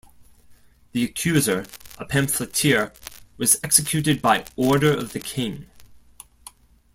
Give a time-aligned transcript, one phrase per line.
[0.93, 1.67] The accuser,
[1.99, 2.91] a pamphleteer,
[3.37, 5.67] was executed by order of the King.